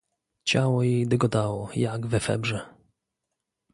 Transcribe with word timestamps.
"Ciało 0.45 0.83
jej 0.83 1.07
dygotało, 1.07 1.69
jak 1.75 2.07
we 2.07 2.19
febrze." 2.19 2.61